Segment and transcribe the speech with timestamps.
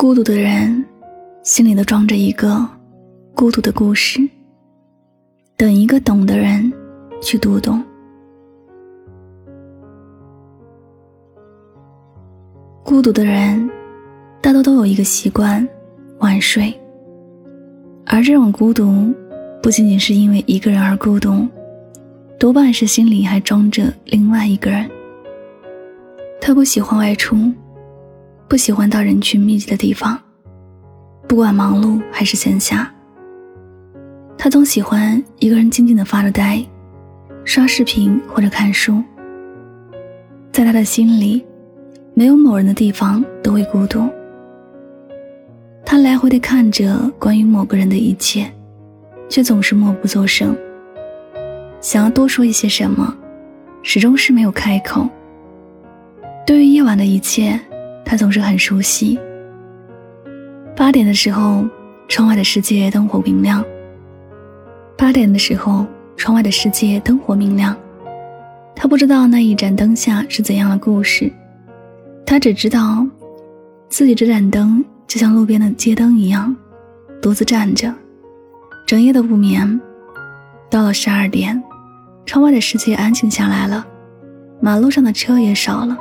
[0.00, 0.82] 孤独的人，
[1.42, 2.66] 心里都装着一个
[3.34, 4.18] 孤独的故事，
[5.58, 6.72] 等一个懂的人
[7.20, 7.84] 去读懂。
[12.82, 13.70] 孤独的人，
[14.40, 15.68] 大多都有一个习惯，
[16.20, 16.72] 晚睡。
[18.06, 19.12] 而这种孤独，
[19.62, 21.46] 不仅仅是因为一个人而孤独，
[22.38, 24.90] 多半是心里还装着另外一个人。
[26.40, 27.36] 他不喜欢外出。
[28.50, 30.18] 不喜欢到人群密集的地方，
[31.28, 32.84] 不管忙碌还是闲暇，
[34.36, 36.60] 他总喜欢一个人静静的发着呆，
[37.44, 39.00] 刷视频或者看书。
[40.50, 41.46] 在他的心里，
[42.12, 44.10] 没有某人的地方都会孤独。
[45.86, 48.50] 他来回的看着关于某个人的一切，
[49.28, 50.56] 却总是默不作声。
[51.80, 53.16] 想要多说一些什么，
[53.84, 55.08] 始终是没有开口。
[56.44, 57.56] 对于夜晚的一切。
[58.10, 59.16] 他总是很熟悉。
[60.74, 61.64] 八点的时候，
[62.08, 63.64] 窗外的世界灯火明亮。
[64.98, 65.86] 八点的时候，
[66.16, 67.76] 窗外的世界灯火明亮。
[68.74, 71.32] 他不知道那一盏灯下是怎样的故事，
[72.26, 73.06] 他只知道，
[73.88, 76.56] 自己这盏灯就像路边的街灯一样，
[77.22, 77.94] 独自站着，
[78.88, 79.80] 整夜的不眠。
[80.68, 81.62] 到了十二点，
[82.26, 83.86] 窗外的世界安静下来了，
[84.60, 85.96] 马路上的车也少了。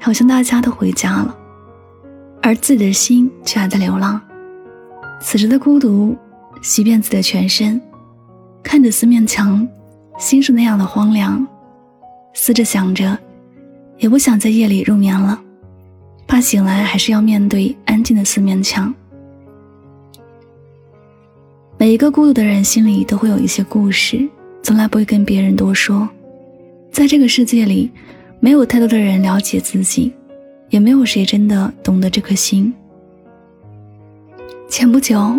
[0.00, 1.36] 好像大家都回家了，
[2.42, 4.20] 而自己的心却还在流浪。
[5.20, 6.16] 此时的孤独
[6.62, 7.78] 袭遍自己的全身，
[8.62, 9.68] 看着四面墙，
[10.18, 11.46] 心是那样的荒凉。
[12.32, 13.16] 思着想着，
[13.98, 15.38] 也不想在夜里入眠了，
[16.26, 18.92] 怕醒来还是要面对安静的四面墙。
[21.76, 24.26] 每一个孤独的人心里都会有一些故事，
[24.62, 26.08] 从来不会跟别人多说。
[26.90, 27.90] 在这个世界里。
[28.42, 30.12] 没有太多的人了解自己，
[30.70, 32.72] 也没有谁真的懂得这颗心。
[34.66, 35.38] 前不久，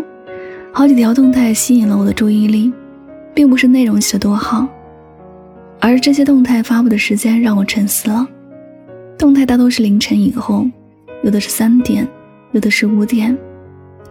[0.72, 2.72] 好几条动态吸引了我的注意力，
[3.34, 4.68] 并不是内容写的多好，
[5.80, 8.28] 而这些动态发布的时间让我沉思了。
[9.18, 10.68] 动态大多是凌晨以后，
[11.24, 12.08] 有的是三点，
[12.52, 13.36] 有的是五点，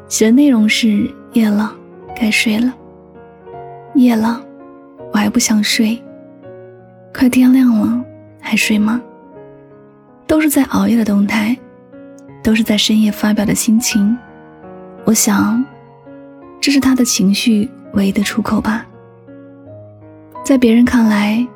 [0.09, 1.73] 写的内容是夜了，
[2.17, 2.75] 该睡了。
[3.95, 4.45] 夜了，
[5.13, 5.97] 我还不想睡，
[7.15, 8.05] 快天亮了。
[8.41, 9.01] 还睡吗？
[10.27, 11.57] 都是在熬夜的动态，
[12.43, 14.17] 都是在深夜发表的心情。
[15.05, 15.65] 我想，
[16.61, 18.87] 这是他的情绪唯一的出口吧。
[20.45, 21.47] 在别人看来，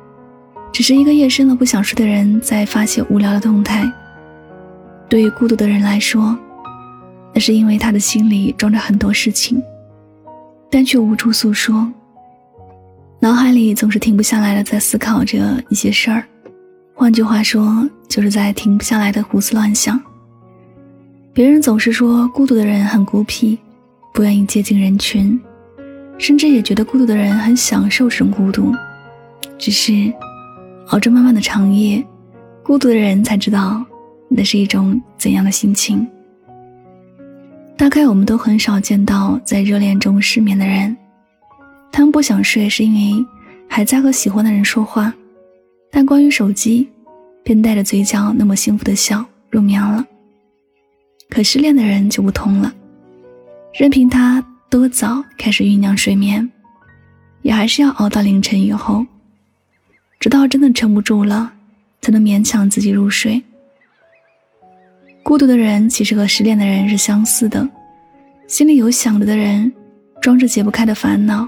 [0.71, 3.89] 只是一个夜深了不想睡的人在发些无聊的动态。
[5.07, 6.37] 对于孤独的人来说，
[7.33, 9.61] 那是因为他的心里装着很多事情，
[10.69, 11.89] 但却无处诉说，
[13.19, 16.25] 脑海里总是停不下来的在思考着一些事儿。
[17.05, 20.01] 换句话说，就是在停不下来的胡思乱想。
[21.33, 23.59] 别人总是说孤独的人很孤僻，
[24.11, 25.39] 不愿意接近人群，
[26.17, 28.73] 甚至也觉得孤独的人很享受这种孤独。
[29.59, 30.11] 只是
[30.87, 32.03] 熬着漫漫的长夜，
[32.63, 33.85] 孤独的人才知道
[34.27, 36.07] 那是一种怎样的心情。
[37.77, 40.97] 大概我们都很少见到在热恋中失眠的人，
[41.91, 43.23] 他们不想睡是因为
[43.69, 45.13] 还在和喜欢的人说话。
[45.91, 46.89] 但关于手机，
[47.45, 50.03] 便带着嘴角那么幸福的笑入眠了。
[51.29, 52.73] 可失恋的人就不同了，
[53.71, 56.49] 任凭他多早开始酝酿睡眠，
[57.43, 59.05] 也还是要熬到凌晨以后，
[60.19, 61.53] 直到真的撑不住了，
[62.01, 63.41] 才能勉强自己入睡。
[65.21, 67.67] 孤独的人其实和失恋的人是相似的，
[68.47, 69.71] 心里有想着的人，
[70.19, 71.47] 装着解不开的烦恼，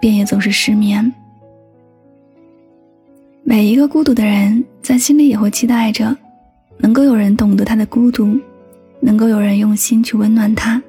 [0.00, 1.12] 便也总是失眠。
[3.50, 6.14] 每一个孤独的人，在心里也会期待着，
[6.76, 8.38] 能够有人懂得他的孤独，
[9.00, 10.82] 能够有人用心去温暖他。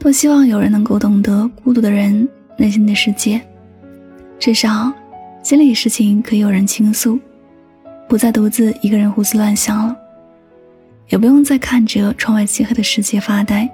[0.00, 2.28] 多希望有人能够懂得孤独的人
[2.58, 3.40] 内心的世界，
[4.36, 4.92] 至少
[5.44, 7.16] 心里的事情可以有人倾诉，
[8.08, 9.96] 不再独自一个人胡思乱想了，
[11.10, 13.70] 也不用再看着窗外漆黑的世界发呆。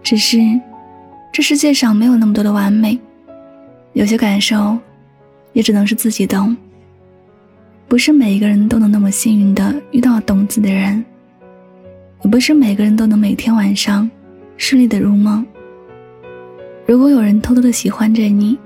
[0.00, 0.38] 只是，
[1.32, 2.96] 这世界上没有那么多的完美，
[3.94, 4.78] 有些感受。
[5.52, 6.56] 也只能是自己懂。
[7.88, 11.04] 不是每一个人都能那么幸运的遇到懂自己的人，
[12.22, 14.10] 也不是每个人都能每天晚上
[14.56, 15.44] 顺利的入梦。
[16.86, 18.58] 如果有人偷偷的喜欢着你，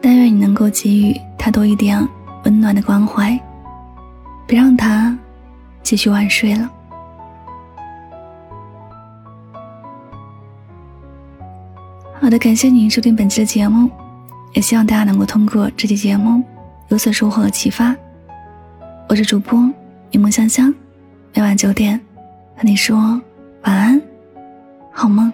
[0.00, 2.06] 但愿你能够给予他多一点
[2.44, 3.38] 温暖的关怀，
[4.46, 5.16] 别让他
[5.82, 6.70] 继续晚睡了。
[12.20, 13.88] 好的，感谢您收听本期的节目。
[14.54, 16.42] 也希望大家能够通过这期节目
[16.88, 17.94] 有所收获和启发。
[19.08, 19.60] 我是主播
[20.12, 20.72] 柠檬香香，
[21.34, 22.00] 每晚九点
[22.56, 22.96] 和你说
[23.62, 24.00] 晚安，
[24.92, 25.30] 好梦。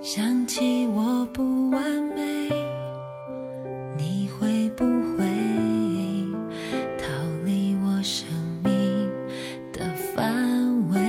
[0.00, 1.82] 想起我不完
[2.14, 2.48] 美
[3.96, 5.26] 你会不会
[6.96, 7.04] 逃
[7.44, 8.28] 离我生
[8.62, 9.10] 命
[9.72, 9.80] 的
[10.14, 11.00] 范围？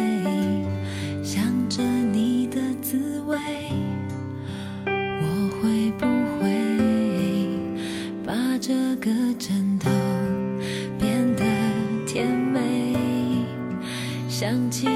[1.23, 3.37] 想着你的滋味
[4.95, 6.07] 我会不
[6.39, 6.49] 会
[8.25, 9.89] 把这个枕头
[10.97, 11.45] 变得
[12.07, 12.95] 甜美？
[14.27, 14.87] 想起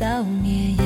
[0.00, 0.79] 倒念。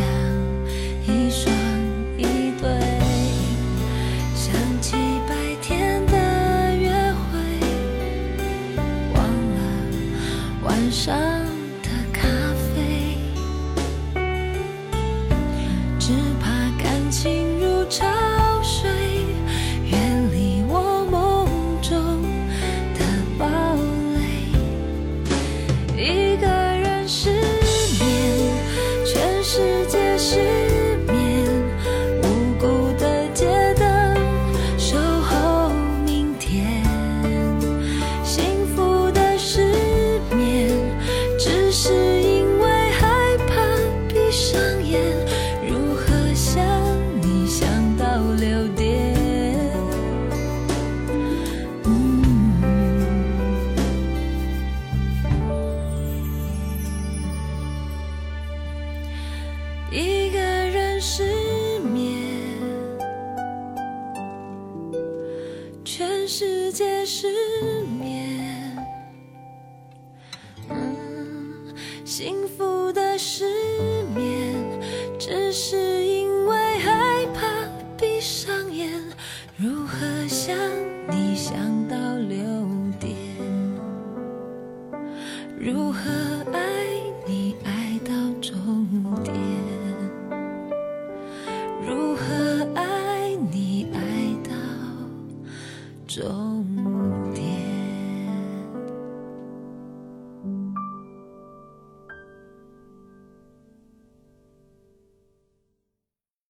[72.16, 73.44] 幸福的事。